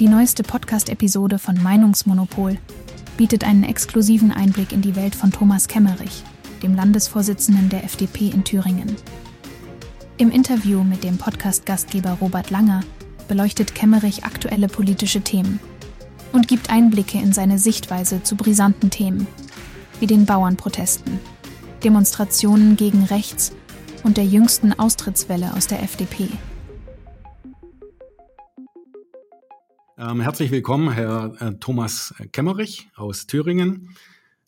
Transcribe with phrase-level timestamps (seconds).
[0.00, 2.58] Die neueste Podcast-Episode von Meinungsmonopol
[3.16, 6.24] bietet einen exklusiven Einblick in die Welt von Thomas Kemmerich,
[6.64, 8.96] dem Landesvorsitzenden der FDP in Thüringen.
[10.16, 12.80] Im Interview mit dem Podcast-Gastgeber Robert Langer
[13.28, 15.60] beleuchtet Kemmerich aktuelle politische Themen
[16.32, 19.28] und gibt Einblicke in seine Sichtweise zu brisanten Themen,
[20.00, 21.20] wie den Bauernprotesten,
[21.84, 23.52] Demonstrationen gegen rechts
[24.02, 26.30] und der jüngsten Austrittswelle aus der FDP.
[29.96, 33.94] Ähm, herzlich willkommen, Herr äh, Thomas Kemmerich aus Thüringen.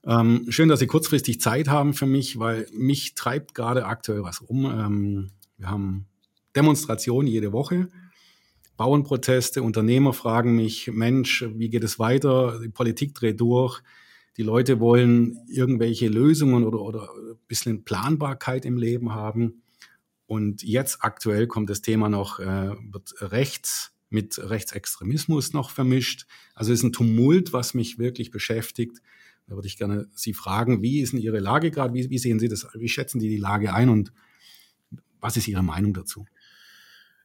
[0.05, 4.41] Ähm, schön, dass Sie kurzfristig Zeit haben für mich, weil mich treibt gerade aktuell was
[4.41, 4.65] um.
[4.65, 6.07] Ähm, wir haben
[6.57, 7.89] Demonstrationen jede Woche,
[8.77, 12.59] Bauernproteste, Unternehmer fragen mich, Mensch, wie geht es weiter?
[12.61, 13.83] Die Politik dreht durch.
[14.39, 19.63] Die Leute wollen irgendwelche Lösungen oder, oder ein bisschen Planbarkeit im Leben haben.
[20.27, 26.27] Und jetzt aktuell kommt das Thema noch, äh, wird rechts mit Rechtsextremismus noch vermischt.
[26.55, 28.99] Also es ist ein Tumult, was mich wirklich beschäftigt.
[29.47, 31.95] Da würde ich gerne Sie fragen, wie ist denn Ihre Lage gerade?
[31.95, 32.67] Wie, wie sehen Sie das?
[32.75, 34.13] Wie schätzen Sie die Lage ein und
[35.21, 36.27] was ist Ihre Meinung dazu?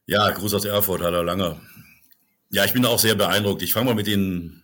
[0.06, 1.60] Ja, Gruß aus Erfurt, hallo Langer.
[2.50, 3.62] Ja, ich bin auch sehr beeindruckt.
[3.62, 4.62] Ich fange mal mit den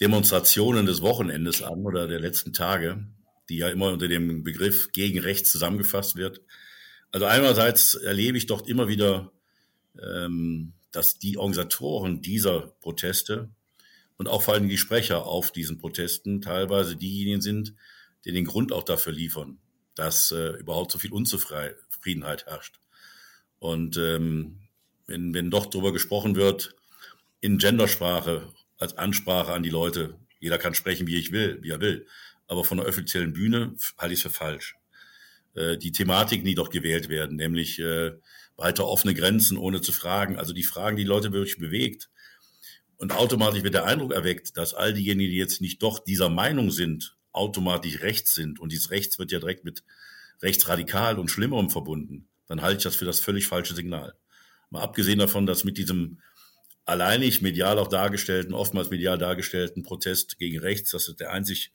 [0.00, 3.06] Demonstrationen des Wochenendes an oder der letzten Tage,
[3.48, 6.42] die ja immer unter dem Begriff gegen rechts zusammengefasst wird.
[7.12, 9.32] Also einerseits erlebe ich dort immer wieder
[10.02, 13.50] ähm, dass die Organisatoren dieser Proteste
[14.16, 17.74] und auch vor allem die Sprecher auf diesen Protesten teilweise diejenigen sind,
[18.24, 19.58] die den Grund auch dafür liefern,
[19.94, 22.80] dass äh, überhaupt so viel Unzufriedenheit herrscht.
[23.58, 24.60] Und ähm,
[25.06, 26.74] wenn, wenn doch darüber gesprochen wird,
[27.40, 31.80] in Gendersprache als Ansprache an die Leute, jeder kann sprechen, wie ich will, wie er
[31.80, 32.06] will,
[32.48, 34.76] aber von der offiziellen Bühne halte ich es für falsch.
[35.54, 38.12] Äh, die Thematiken, die doch gewählt werden, nämlich äh,
[38.56, 40.36] weiter offene Grenzen, ohne zu fragen.
[40.36, 42.08] Also die Fragen, die Leute wirklich bewegt.
[42.96, 46.70] Und automatisch wird der Eindruck erweckt, dass all diejenigen, die jetzt nicht doch dieser Meinung
[46.70, 48.58] sind, automatisch rechts sind.
[48.58, 49.84] Und dieses Rechts wird ja direkt mit
[50.42, 52.28] rechtsradikal und Schlimmerem verbunden.
[52.46, 54.14] Dann halte ich das für das völlig falsche Signal.
[54.70, 56.20] Mal abgesehen davon, dass mit diesem
[56.86, 61.72] alleinig medial auch dargestellten, oftmals medial dargestellten Protest gegen rechts, dass es der einzig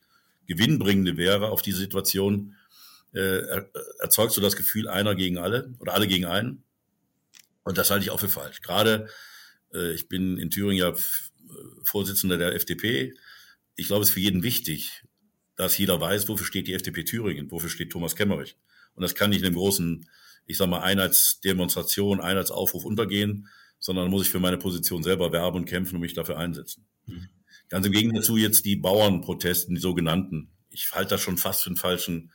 [0.48, 2.56] gewinnbringende wäre auf diese Situation,
[3.14, 3.64] äh,
[4.00, 6.64] erzeugt so das Gefühl einer gegen alle oder alle gegen einen.
[7.64, 8.62] Und das halte ich auch für falsch.
[8.62, 9.08] Gerade,
[9.74, 10.94] äh, ich bin in Thüringen ja
[11.84, 13.14] Vorsitzender der FDP.
[13.76, 15.04] Ich glaube, es ist für jeden wichtig,
[15.56, 18.58] dass jeder weiß, wofür steht die FDP Thüringen, wofür steht Thomas Kemmerich.
[18.94, 20.10] Und das kann nicht in einem großen,
[20.46, 23.48] ich sag mal, Einheitsdemonstration, Einheitsaufruf untergehen,
[23.80, 26.88] sondern muss ich für meine Position selber werben und kämpfen und mich dafür einsetzen.
[27.06, 27.30] Mhm.
[27.70, 30.52] Ganz im Gegenteil dazu jetzt die Bauernprotesten, die sogenannten.
[30.70, 32.32] Ich halte das schon fast für einen falschen,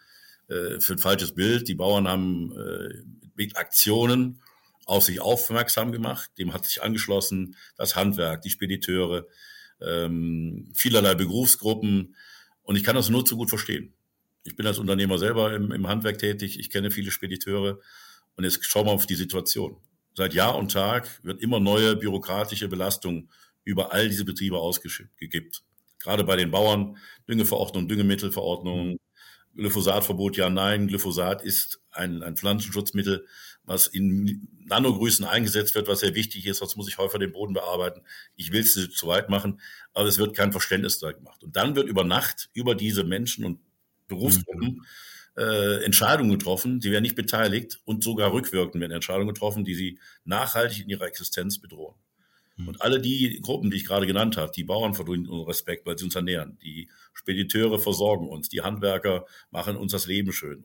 [0.48, 1.68] äh, für ein falsches Bild.
[1.68, 3.02] Die Bauern haben äh,
[3.34, 4.40] mit Aktionen
[4.86, 6.30] auf sich aufmerksam gemacht.
[6.38, 9.26] Dem hat sich angeschlossen das Handwerk, die Spediteure,
[9.80, 12.16] ähm, vielerlei Berufsgruppen.
[12.62, 13.92] Und ich kann das nur zu gut verstehen.
[14.44, 16.58] Ich bin als Unternehmer selber im, im Handwerk tätig.
[16.58, 17.80] Ich kenne viele Spediteure.
[18.36, 19.76] Und jetzt schauen wir auf die Situation.
[20.14, 23.28] Seit Jahr und Tag wird immer neue bürokratische Belastung
[23.64, 25.62] über all diese Betriebe ausgegibt.
[25.98, 26.96] Gerade bei den Bauern,
[27.28, 28.98] Düngeverordnung, Düngemittelverordnung,
[29.56, 30.86] Glyphosatverbot, ja, nein.
[30.86, 33.26] Glyphosat ist ein, ein Pflanzenschutzmittel,
[33.66, 37.52] was in Nanogrößen eingesetzt wird, was sehr wichtig ist, sonst muss ich häufiger den Boden
[37.52, 38.00] bearbeiten.
[38.36, 39.60] Ich will es zu weit machen,
[39.92, 41.42] aber es wird kein Verständnis da gemacht.
[41.44, 43.60] Und dann wird über Nacht über diese Menschen und
[44.08, 44.82] Berufsgruppen
[45.36, 45.42] mhm.
[45.42, 49.98] äh, Entscheidungen getroffen, die werden nicht beteiligt und sogar rückwirkend werden Entscheidungen getroffen, die sie
[50.24, 51.94] nachhaltig in ihrer Existenz bedrohen.
[52.56, 52.68] Mhm.
[52.68, 55.98] Und alle die Gruppen, die ich gerade genannt habe, die Bauern verdienen unseren Respekt, weil
[55.98, 56.58] sie uns ernähren.
[56.62, 60.64] Die Spediteure versorgen uns, die Handwerker machen uns das Leben schön,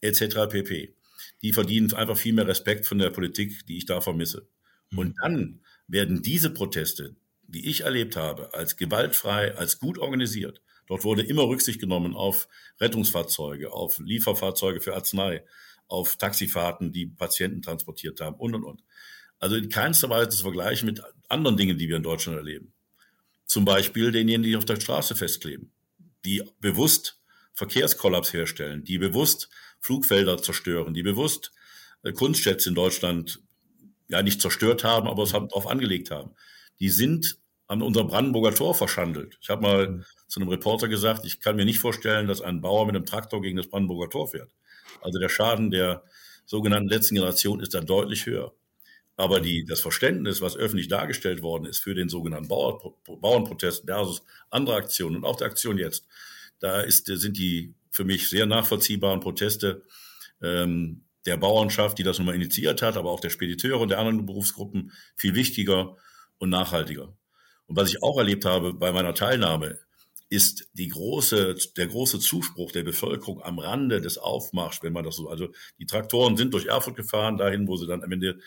[0.00, 0.48] etc.
[0.48, 0.94] pp.
[1.42, 4.48] Die verdienen einfach viel mehr Respekt von der Politik, die ich da vermisse.
[4.90, 4.98] Mhm.
[4.98, 11.04] Und dann werden diese Proteste, die ich erlebt habe, als gewaltfrei, als gut organisiert, dort
[11.04, 12.48] wurde immer Rücksicht genommen auf
[12.80, 15.44] Rettungsfahrzeuge, auf Lieferfahrzeuge für Arznei,
[15.86, 18.84] auf Taxifahrten, die Patienten transportiert haben und, und, und.
[19.38, 22.72] Also in keinster Weise zu vergleichen mit anderen Dingen, die wir in Deutschland erleben.
[23.46, 25.70] Zum Beispiel denjenigen, die auf der Straße festkleben,
[26.24, 27.18] die bewusst
[27.54, 29.48] Verkehrskollaps herstellen, die bewusst
[29.80, 31.52] Flugfelder zerstören, die bewusst
[32.02, 33.40] äh, Kunstschätze in Deutschland
[34.08, 36.30] ja nicht zerstört haben, aber es haben, darauf angelegt haben.
[36.80, 39.38] Die sind an unserem Brandenburger Tor verschandelt.
[39.42, 40.04] Ich habe mal mhm.
[40.26, 43.42] zu einem Reporter gesagt, ich kann mir nicht vorstellen, dass ein Bauer mit einem Traktor
[43.42, 44.50] gegen das Brandenburger Tor fährt.
[45.02, 46.02] Also der Schaden der
[46.46, 48.54] sogenannten letzten Generation ist da deutlich höher.
[49.16, 54.22] Aber die, das Verständnis, was öffentlich dargestellt worden ist für den sogenannten Bauer, Bauernprotest versus
[54.48, 56.06] andere Aktionen und auch der Aktion jetzt,
[56.60, 59.82] da ist, sind die für mich sehr nachvollziehbaren Proteste
[60.42, 63.98] ähm, der Bauernschaft, die das nun mal initiiert hat, aber auch der Spediteure und der
[63.98, 65.96] anderen Berufsgruppen viel wichtiger.
[66.38, 67.16] und nachhaltiger.
[67.66, 69.78] Und was ich auch erlebt habe bei meiner Teilnahme,
[70.30, 75.16] ist die große, der große Zuspruch der Bevölkerung am Rande des Aufmarschs, wenn man das
[75.16, 75.48] so, also
[75.78, 78.38] die Traktoren sind durch Erfurt gefahren, dahin, wo sie dann am Ende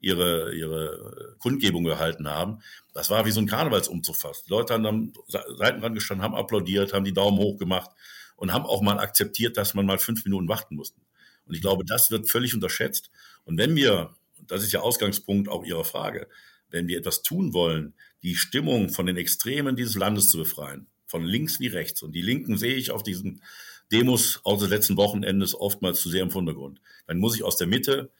[0.00, 2.58] ihre, ihre Kundgebung gehalten haben.
[2.92, 4.46] Das war wie so ein Karnevalsumzug fast.
[4.46, 7.90] Die Leute haben am Seitenrand gestanden, haben applaudiert, haben die Daumen hoch gemacht
[8.38, 11.00] und haben auch mal akzeptiert, dass man mal fünf Minuten warten musste.
[11.44, 13.10] Und ich glaube, das wird völlig unterschätzt.
[13.44, 14.14] Und wenn wir,
[14.46, 16.28] das ist ja Ausgangspunkt auch Ihrer Frage,
[16.70, 21.24] wenn wir etwas tun wollen, die Stimmung von den Extremen dieses Landes zu befreien, von
[21.24, 22.02] links wie rechts.
[22.02, 23.42] Und die Linken sehe ich auf diesen
[23.90, 26.80] Demos aus des letzten Wochenendes oftmals zu sehr im Vordergrund.
[27.06, 28.10] Dann muss ich aus der Mitte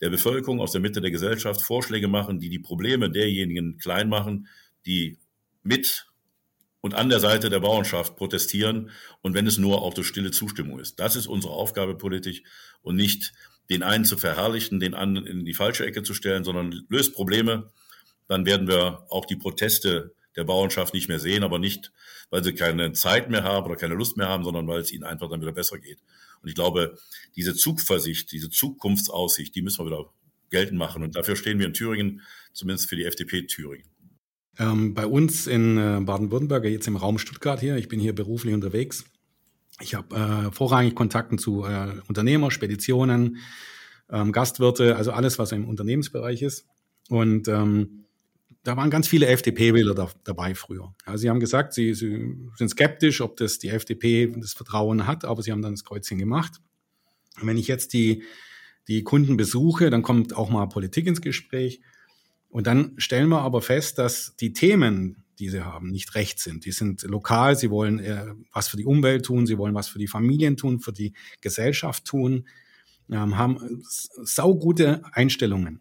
[0.00, 4.48] der Bevölkerung, aus der Mitte der Gesellschaft Vorschläge machen, die die Probleme derjenigen klein machen,
[4.86, 5.18] die
[5.62, 6.06] mit
[6.86, 8.90] und an der Seite der Bauernschaft protestieren
[9.20, 11.00] und wenn es nur auch durch stille Zustimmung ist.
[11.00, 12.44] Das ist unsere Aufgabe politisch
[12.80, 13.32] und nicht
[13.68, 17.72] den einen zu verherrlichen, den anderen in die falsche Ecke zu stellen, sondern löst Probleme,
[18.28, 21.90] dann werden wir auch die Proteste der Bauernschaft nicht mehr sehen, aber nicht,
[22.30, 25.02] weil sie keine Zeit mehr haben oder keine Lust mehr haben, sondern weil es ihnen
[25.02, 25.98] einfach dann wieder besser geht.
[26.40, 26.96] Und ich glaube,
[27.34, 30.12] diese Zugversicht, diese Zukunftsaussicht, die müssen wir wieder
[30.50, 31.02] geltend machen.
[31.02, 32.22] Und dafür stehen wir in Thüringen,
[32.52, 33.90] zumindest für die FDP Thüringen.
[34.58, 38.54] Ähm, bei uns in äh, Baden-Württemberg, jetzt im Raum Stuttgart hier, ich bin hier beruflich
[38.54, 39.04] unterwegs.
[39.80, 43.38] Ich habe äh, vorrangig Kontakten zu äh, Unternehmer, Speditionen,
[44.10, 46.66] ähm, Gastwirte, also alles, was im Unternehmensbereich ist.
[47.08, 48.06] Und ähm,
[48.62, 50.94] da waren ganz viele FDP-Wähler da, dabei früher.
[51.04, 55.24] Also sie haben gesagt, sie, sie, sind skeptisch, ob das die FDP das Vertrauen hat,
[55.24, 56.60] aber sie haben dann das Kreuzchen gemacht.
[57.40, 58.24] Und wenn ich jetzt die,
[58.88, 61.80] die Kunden besuche, dann kommt auch mal Politik ins Gespräch.
[62.48, 66.64] Und dann stellen wir aber fest, dass die Themen, die sie haben, nicht recht sind.
[66.64, 69.98] Die sind lokal, sie wollen äh, was für die Umwelt tun, sie wollen was für
[69.98, 72.46] die Familien tun, für die Gesellschaft tun,
[73.10, 75.80] ähm, haben saugute Einstellungen.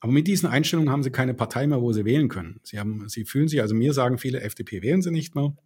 [0.00, 2.60] Aber mit diesen Einstellungen haben sie keine Partei mehr, wo sie wählen können.
[2.62, 5.56] Sie, haben, sie fühlen sich, also mir sagen viele, FDP wählen sie nicht mehr.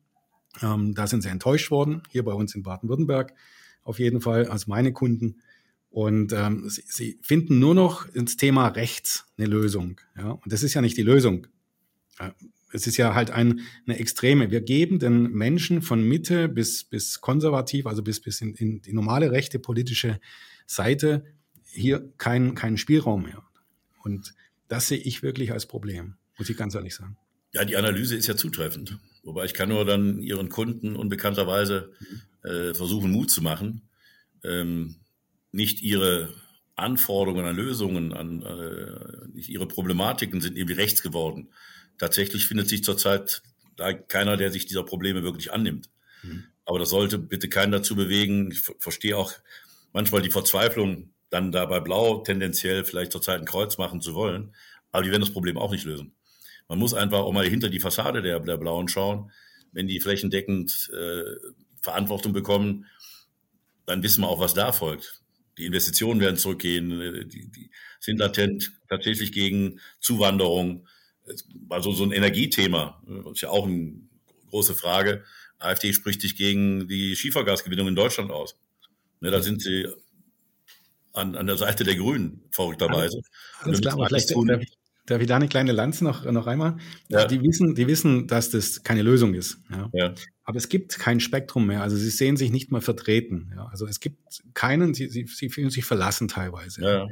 [0.62, 3.34] Ähm, da sind sie enttäuscht worden, hier bei uns in Baden-Württemberg
[3.82, 5.42] auf jeden Fall, als meine Kunden.
[5.94, 10.00] Und ähm, sie, sie, finden nur noch ins Thema rechts eine Lösung.
[10.16, 10.32] Ja?
[10.32, 11.46] Und das ist ja nicht die Lösung.
[12.72, 14.50] Es ist ja halt ein, eine Extreme.
[14.50, 18.92] Wir geben den Menschen von Mitte bis, bis konservativ, also bis, bis in, in die
[18.92, 20.18] normale rechte politische
[20.66, 21.26] Seite,
[21.62, 23.44] hier keinen keinen Spielraum mehr.
[24.02, 24.34] Und
[24.66, 27.16] das sehe ich wirklich als Problem, muss ich ganz ehrlich sagen.
[27.52, 28.98] Ja, die Analyse ist ja zutreffend.
[29.22, 31.92] Wobei ich kann nur dann Ihren Kunden unbekannterweise
[32.42, 33.82] äh, versuchen, Mut zu machen,
[34.42, 34.96] ähm,
[35.54, 36.34] nicht Ihre
[36.76, 41.50] Anforderungen an Lösungen, an äh, nicht Ihre Problematiken sind irgendwie rechts geworden.
[41.98, 43.42] Tatsächlich findet sich zurzeit
[43.76, 45.90] da keiner, der sich dieser Probleme wirklich annimmt.
[46.22, 46.44] Mhm.
[46.64, 48.50] Aber das sollte bitte keinen dazu bewegen.
[48.50, 49.32] Ich verstehe auch
[49.92, 54.54] manchmal die Verzweiflung dann da bei Blau tendenziell vielleicht zurzeit ein Kreuz machen zu wollen.
[54.90, 56.14] Aber die werden das Problem auch nicht lösen.
[56.68, 59.30] Man muss einfach auch mal hinter die Fassade der, der Blauen schauen.
[59.72, 61.50] Wenn die flächendeckend äh,
[61.82, 62.86] Verantwortung bekommen,
[63.86, 65.23] dann wissen wir auch, was da folgt.
[65.58, 67.70] Die Investitionen werden zurückgehen, äh, die, die
[68.00, 70.86] sind latent tatsächlich gegen Zuwanderung.
[71.68, 73.94] Also so ein Energiethema äh, ist ja auch eine
[74.50, 75.24] große Frage.
[75.58, 78.56] AfD spricht sich gegen die Schiefergasgewinnung in Deutschland aus.
[79.20, 79.86] Ne, da sind sie
[81.12, 83.18] an, an der Seite der Grünen, verrückterweise.
[83.18, 84.36] Alles, alles klar, aber vielleicht ich,
[85.06, 86.76] darf ich da eine kleine Lanze noch, noch einmal?
[87.08, 87.26] Ja.
[87.26, 89.58] Die, wissen, die wissen, dass das keine Lösung ist.
[89.70, 89.90] Ja.
[89.92, 90.14] ja.
[90.44, 91.82] Aber es gibt kein Spektrum mehr.
[91.82, 93.52] Also sie sehen sich nicht mal vertreten.
[93.54, 93.66] Ja.
[93.66, 96.82] Also es gibt keinen, sie, sie, sie fühlen sich verlassen teilweise.
[96.82, 97.06] Ja,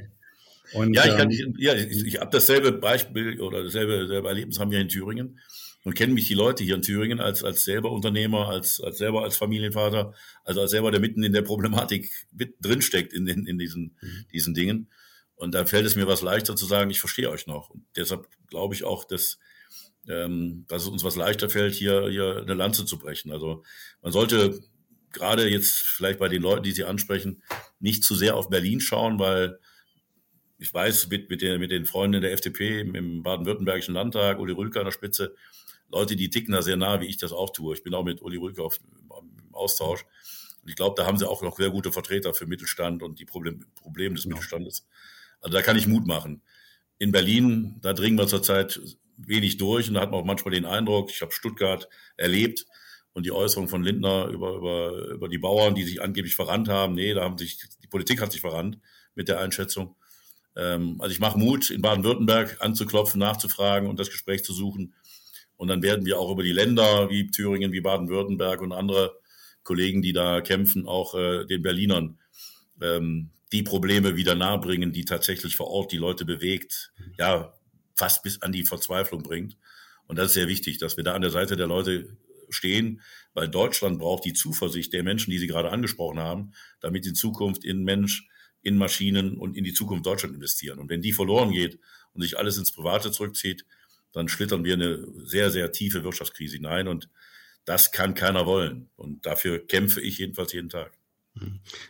[0.75, 4.29] Und, ja, ich, kann, ähm, ich, ja, ich, ich habe dasselbe Beispiel oder dasselbe, dasselbe
[4.29, 5.39] Erlebnis haben wir in Thüringen
[5.85, 9.23] und kennen mich die Leute hier in Thüringen als, als selber Unternehmer, als, als selber
[9.23, 13.59] als Familienvater, also als selber, der mitten in der Problematik mit drinsteckt in, in, in
[13.59, 14.25] diesen, mhm.
[14.33, 14.89] diesen Dingen.
[15.43, 17.71] Und da fällt es mir was leichter zu sagen, ich verstehe euch noch.
[17.71, 19.41] Und deshalb glaube ich auch, dass,
[20.07, 23.33] ähm, dass es uns was leichter fällt, hier, hier eine Lanze zu brechen.
[23.33, 23.65] Also
[24.03, 24.61] man sollte
[25.11, 27.43] gerade jetzt vielleicht bei den Leuten, die Sie ansprechen,
[27.81, 29.59] nicht zu sehr auf Berlin schauen, weil
[30.59, 34.53] ich weiß, mit, mit, den, mit den Freunden der FDP im, im baden-württembergischen Landtag, Uli
[34.53, 35.35] Rülke an der Spitze,
[35.91, 37.75] Leute, die ticken da sehr nah, wie ich das auch tue.
[37.75, 40.05] Ich bin auch mit Uli Rülke auf, im Austausch.
[40.63, 43.25] Und ich glaube, da haben sie auch noch sehr gute Vertreter für Mittelstand und die
[43.25, 44.37] Problem, Probleme des genau.
[44.37, 44.87] Mittelstandes.
[45.43, 46.43] Also da kann ich Mut machen.
[46.99, 48.81] In Berlin, da dringen wir zurzeit
[49.17, 52.65] wenig durch und da hat man auch manchmal den Eindruck, ich habe Stuttgart erlebt
[53.13, 56.95] und die Äußerung von Lindner über, über, über die Bauern, die sich angeblich verrannt haben.
[56.95, 58.79] Nee, da haben sich, die Politik hat sich verrannt
[59.15, 59.97] mit der Einschätzung.
[60.57, 64.95] Ähm, also ich mache Mut, in Baden-Württemberg anzuklopfen, nachzufragen und das Gespräch zu suchen.
[65.57, 69.19] Und dann werden wir auch über die Länder wie Thüringen, wie Baden-Württemberg und andere
[69.63, 72.19] Kollegen, die da kämpfen, auch äh, den Berlinern
[72.81, 76.93] ähm, die Probleme wieder nahebringen, die tatsächlich vor Ort die Leute bewegt.
[77.19, 77.55] Ja,
[77.97, 79.57] fast bis an die Verzweiflung bringt.
[80.07, 82.17] Und das ist sehr wichtig, dass wir da an der Seite der Leute
[82.49, 83.01] stehen,
[83.35, 87.65] weil Deutschland braucht die Zuversicht der Menschen, die Sie gerade angesprochen haben, damit in Zukunft
[87.65, 88.27] in Mensch,
[88.63, 90.79] in Maschinen und in die Zukunft Deutschland investieren.
[90.79, 91.79] Und wenn die verloren geht
[92.13, 93.65] und sich alles ins Private zurückzieht,
[94.13, 97.09] dann schlittern wir eine sehr, sehr tiefe Wirtschaftskrise hinein und
[97.65, 98.91] das kann keiner wollen.
[98.97, 100.93] Und dafür kämpfe ich jedenfalls jeden Tag.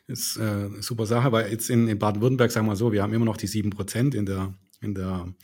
[0.06, 3.02] Das ist äh, eine super Sache, weil jetzt in, in Baden-Württemberg, sagen wir so, wir
[3.02, 5.34] haben immer noch die sieben Prozent in der, in der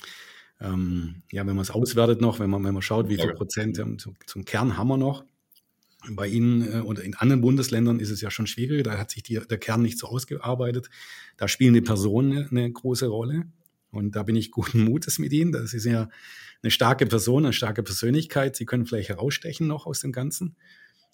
[0.60, 3.78] ähm, ja, wenn man es auswertet noch, wenn man, wenn man schaut, wie viel Prozent
[3.78, 5.24] ähm, zum, zum Kern haben wir noch.
[6.10, 9.22] Bei Ihnen äh, oder in anderen Bundesländern ist es ja schon schwieriger, da hat sich
[9.22, 10.90] die, der Kern nicht so ausgearbeitet.
[11.36, 13.46] Da spielen die Personen eine, eine große Rolle.
[13.90, 15.52] Und da bin ich guten Mutes mit Ihnen.
[15.52, 16.08] Das ist ja
[16.62, 18.56] eine starke Person, eine starke Persönlichkeit.
[18.56, 20.56] Sie können vielleicht herausstechen noch aus dem Ganzen.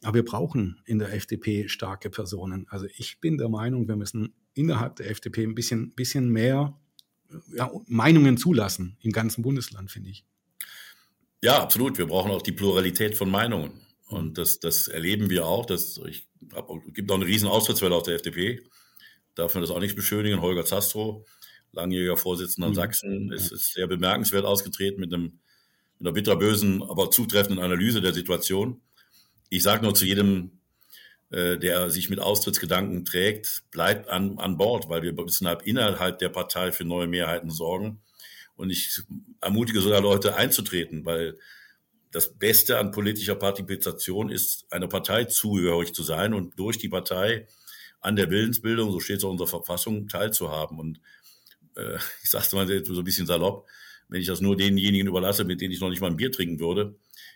[0.02, 2.66] Aber wir brauchen in der FDP starke Personen.
[2.68, 6.78] Also ich bin der Meinung, wir müssen innerhalb der FDP ein bisschen, bisschen mehr
[7.54, 10.24] ja, Meinungen zulassen im ganzen Bundesland, finde ich.
[11.42, 11.98] Ja, absolut.
[11.98, 13.80] Wir brauchen auch die Pluralität von Meinungen.
[14.08, 15.66] Und das, das erleben wir auch.
[15.66, 18.62] Das, ich hab, gibt auch eine riesen Austrittswelle auf der FDP.
[19.34, 20.40] Darf man das auch nicht beschönigen.
[20.40, 21.26] Holger Zastrow,
[21.72, 22.76] langjähriger Vorsitzender in mhm.
[22.76, 25.40] Sachsen, ist, ist sehr bemerkenswert ausgetreten mit, einem,
[25.98, 28.80] mit einer bitterbösen, aber zutreffenden Analyse der Situation.
[29.54, 30.50] Ich sage nur zu jedem
[31.34, 36.20] äh, der sich mit Austrittsgedanken trägt, bleibt an, an Bord, weil wir müssen halt innerhalb
[36.20, 38.02] der Partei für neue Mehrheiten sorgen.
[38.54, 39.00] Und ich
[39.40, 41.36] ermutige sogar Leute einzutreten, weil
[42.12, 47.48] das Beste an politischer Partizipation ist, einer Partei zugehörig zu sein und durch die Partei
[48.00, 50.78] an der Willensbildung, so steht es auch in unserer Verfassung, teilzuhaben.
[50.78, 51.00] Und
[51.76, 53.66] äh, ich sage es mal so ein bisschen salopp,
[54.08, 56.60] wenn ich das nur denjenigen überlasse, mit denen ich noch nicht mal ein Bier trinken
[56.60, 56.94] würde,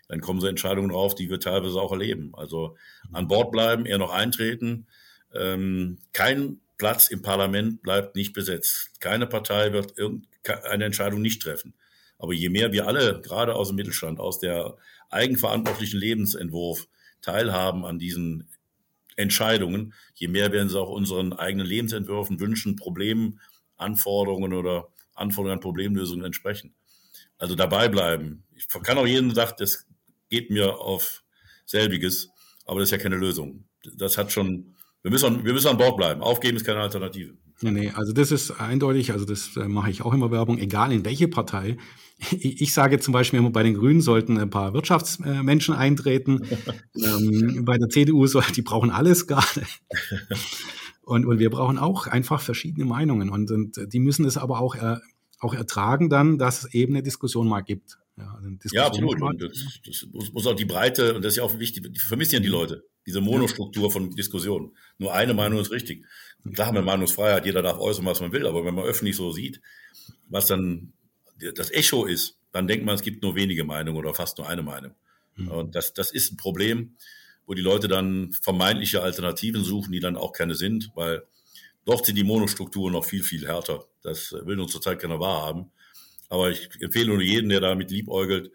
[0.09, 2.31] dann kommen so Entscheidungen drauf, die wir teilweise auch erleben.
[2.33, 2.75] Also
[3.13, 4.87] an Bord bleiben, eher noch eintreten.
[5.33, 8.99] Ähm, kein Platz im Parlament bleibt nicht besetzt.
[8.99, 11.75] Keine Partei wird irgendeine Entscheidung nicht treffen.
[12.17, 14.75] Aber je mehr wir alle, gerade aus dem Mittelstand, aus der
[15.09, 16.87] eigenverantwortlichen Lebensentwurf
[17.21, 18.49] teilhaben an diesen
[19.15, 23.39] Entscheidungen, je mehr werden sie auch unseren eigenen Lebensentwürfen, Wünschen, Problemen,
[23.77, 26.73] Anforderungen oder Anforderungen an Problemlösungen entsprechen.
[27.37, 28.43] Also dabei bleiben.
[28.55, 29.85] Ich kann auch jeden sagen, das
[30.29, 31.23] geht mir auf
[31.65, 32.29] selbiges,
[32.65, 33.65] aber das ist ja keine Lösung.
[33.97, 36.21] Das hat schon, wir müssen, an, wir müssen an Bord bleiben.
[36.21, 37.33] Aufgeben ist keine Alternative.
[37.61, 40.91] Nee, nee, also das ist eindeutig, also das äh, mache ich auch immer Werbung, egal
[40.91, 41.77] in welche Partei.
[42.31, 46.41] Ich, sage zum Beispiel immer, bei den Grünen sollten ein paar Wirtschaftsmenschen eintreten.
[46.95, 49.63] ähm, bei der CDU, so, die brauchen alles gerade.
[51.01, 53.29] Und, und wir brauchen auch einfach verschiedene Meinungen.
[53.29, 54.97] Und, und die müssen es aber auch, äh,
[55.39, 57.97] auch ertragen dann, dass es eben eine Diskussion mal gibt.
[58.19, 59.21] Ja, also ja absolut.
[59.21, 61.99] Und das, das muss, muss, auch die Breite, und das ist ja auch wichtig, die
[61.99, 64.75] vermissen ja die Leute, diese Monostruktur von Diskussionen.
[64.97, 66.05] Nur eine Meinung ist richtig.
[66.53, 69.31] Klar haben wir Meinungsfreiheit, jeder darf äußern, was man will, aber wenn man öffentlich so
[69.31, 69.61] sieht,
[70.27, 70.93] was dann
[71.55, 74.63] das Echo ist, dann denkt man, es gibt nur wenige Meinungen oder fast nur eine
[74.63, 74.93] Meinung.
[75.35, 75.47] Mhm.
[75.49, 76.95] Und das, das ist ein Problem,
[77.45, 81.23] wo die Leute dann vermeintliche Alternativen suchen, die dann auch keine sind, weil
[81.85, 83.85] dort sind die Monostrukturen noch viel, viel härter.
[84.01, 85.71] Das will uns zurzeit keiner wahrhaben.
[86.29, 88.51] Aber ich empfehle nur jeden, der damit liebäugelt,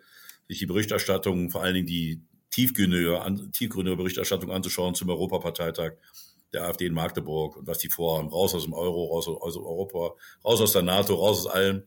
[0.49, 5.95] sich die Berichterstattung, vor allen Dingen die tiefgründige, Berichterstattung anzuschauen zum Europaparteitag
[6.53, 8.29] der AfD in Magdeburg und was die vorhaben.
[8.29, 10.15] Raus aus dem Euro, raus aus Europa,
[10.45, 11.83] raus aus der NATO, raus aus allem.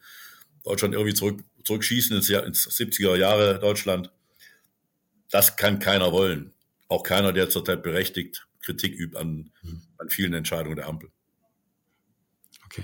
[0.64, 4.12] Deutschland irgendwie zurück, zurückschießen ins, ins 70er Jahre Deutschland.
[5.30, 6.54] Das kann keiner wollen.
[6.90, 9.52] Auch keiner, der zurzeit berechtigt Kritik übt an,
[9.98, 11.10] an vielen Entscheidungen der Ampel.
[12.66, 12.84] Okay.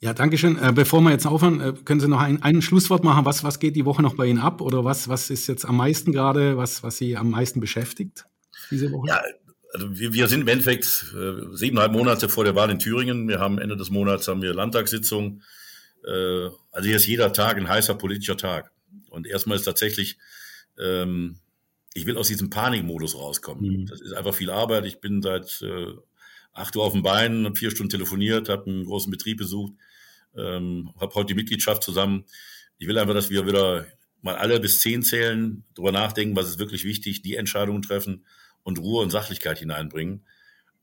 [0.00, 0.58] Ja, danke schön.
[0.58, 3.24] Äh, bevor wir jetzt aufhören, äh, können Sie noch ein, ein Schlusswort machen?
[3.24, 4.60] Was, was geht die Woche noch bei Ihnen ab?
[4.60, 8.26] Oder was, was ist jetzt am meisten gerade, was, was Sie am meisten beschäftigt
[8.70, 9.08] diese Woche?
[9.08, 9.20] Ja,
[9.72, 13.28] also wir, wir sind im Endeffekt äh, siebeneinhalb Monate vor der Wahl in Thüringen.
[13.28, 15.42] Wir haben Ende des Monats haben wir Landtagssitzung.
[16.06, 18.70] Äh, also hier ist jeder Tag ein heißer politischer Tag.
[19.10, 20.16] Und erstmal ist tatsächlich,
[20.78, 21.38] ähm,
[21.94, 23.80] ich will aus diesem Panikmodus rauskommen.
[23.80, 23.86] Mhm.
[23.86, 24.86] Das ist einfach viel Arbeit.
[24.86, 25.92] Ich bin seit äh,
[26.58, 29.72] acht Uhr auf dem Bein, vier Stunden telefoniert, habe einen großen Betrieb besucht
[30.36, 32.24] ähm, habe heute die Mitgliedschaft zusammen.
[32.78, 33.86] Ich will einfach, dass wir wieder
[34.22, 38.24] mal alle bis zehn zählen, darüber nachdenken, was ist wirklich wichtig, die Entscheidungen treffen
[38.62, 40.24] und Ruhe und Sachlichkeit hineinbringen.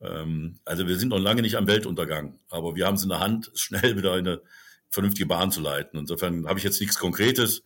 [0.01, 3.19] Ähm, also wir sind noch lange nicht am Weltuntergang, aber wir haben es in der
[3.19, 4.41] Hand, schnell wieder eine
[4.89, 5.99] vernünftige Bahn zu leiten.
[5.99, 7.63] Insofern habe ich jetzt nichts Konkretes,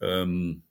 [0.00, 0.62] ähm,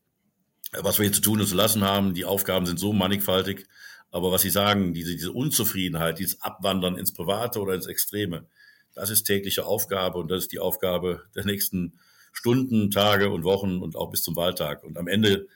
[0.71, 2.13] was wir hier zu tun und zu lassen haben.
[2.13, 3.65] Die Aufgaben sind so mannigfaltig.
[4.11, 8.45] Aber was Sie sagen, diese, diese Unzufriedenheit, dieses Abwandern ins Private oder ins Extreme,
[8.93, 11.99] das ist tägliche Aufgabe und das ist die Aufgabe der nächsten
[12.31, 14.83] Stunden, Tage und Wochen und auch bis zum Wahltag.
[14.83, 15.47] Und am Ende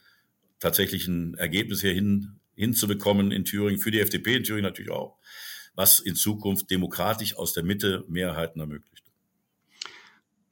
[0.60, 5.18] tatsächlich ein Ergebnis hier hin, hinzubekommen in Thüringen, für die FDP in Thüringen natürlich auch,
[5.75, 9.11] was in Zukunft demokratisch aus der Mitte Mehrheiten ermöglicht.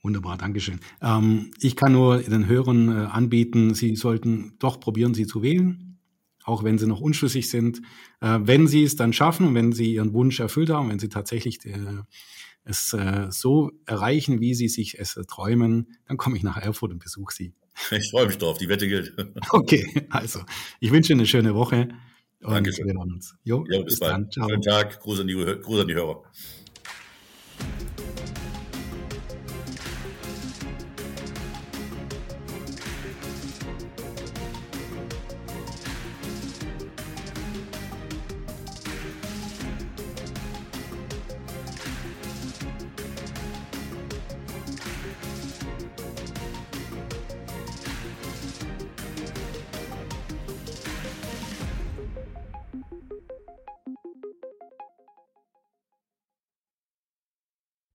[0.02, 0.80] Wunderbar, Dankeschön.
[1.02, 6.00] Ähm, ich kann nur den Hörern äh, anbieten, Sie sollten doch probieren, sie zu wählen,
[6.44, 7.82] auch wenn sie noch unschlüssig sind.
[8.22, 11.10] Äh, wenn Sie es dann schaffen und wenn Sie Ihren Wunsch erfüllt haben, wenn Sie
[11.10, 12.04] tatsächlich äh,
[12.64, 17.00] es äh, so erreichen, wie Sie sich es träumen, dann komme ich nach Erfurt und
[17.00, 17.54] besuche Sie.
[17.92, 19.14] Ich freue mich drauf, die Wette gilt.
[19.50, 20.42] okay, also
[20.80, 21.90] ich wünsche Ihnen eine schöne Woche.
[22.42, 22.88] Und Dankeschön.
[22.88, 23.36] Wir hören uns.
[23.44, 24.14] Jo, jo bis, bis bald.
[24.14, 24.32] Dann.
[24.32, 24.50] Ciao.
[24.50, 26.24] Schönen Tag, Gruß an die, Gruß an die Hörer.